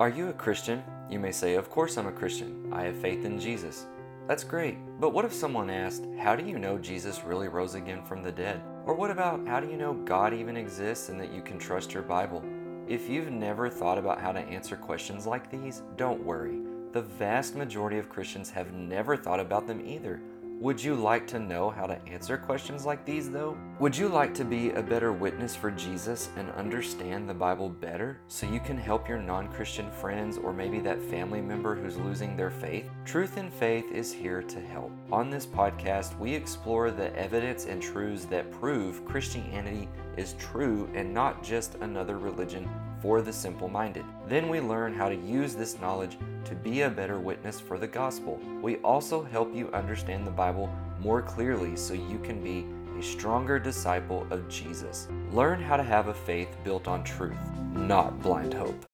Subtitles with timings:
[0.00, 0.82] Are you a Christian?
[1.10, 2.72] You may say, Of course I'm a Christian.
[2.72, 3.84] I have faith in Jesus.
[4.26, 4.78] That's great.
[4.98, 8.32] But what if someone asked, How do you know Jesus really rose again from the
[8.32, 8.62] dead?
[8.86, 11.92] Or what about, How do you know God even exists and that you can trust
[11.92, 12.42] your Bible?
[12.88, 16.60] If you've never thought about how to answer questions like these, don't worry.
[16.92, 20.18] The vast majority of Christians have never thought about them either.
[20.60, 23.56] Would you like to know how to answer questions like these, though?
[23.78, 28.20] Would you like to be a better witness for Jesus and understand the Bible better
[28.28, 32.36] so you can help your non Christian friends or maybe that family member who's losing
[32.36, 32.90] their faith?
[33.06, 34.92] Truth in Faith is here to help.
[35.10, 39.88] On this podcast, we explore the evidence and truths that prove Christianity
[40.18, 42.68] is true and not just another religion
[43.00, 44.04] for the simple minded.
[44.26, 47.86] Then we learn how to use this knowledge to be a better witness for the
[47.86, 48.40] gospel.
[48.60, 52.66] We also help you understand the Bible more clearly so you can be
[52.98, 55.08] a stronger disciple of Jesus.
[55.32, 57.38] Learn how to have a faith built on truth,
[57.72, 58.84] not blind hope.